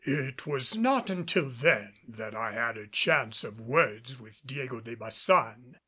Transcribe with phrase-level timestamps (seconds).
[0.03, 4.95] It was not until then that I had a chance for words with Diego de
[4.95, 5.75] Baçan.